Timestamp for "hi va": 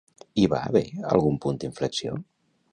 0.39-0.61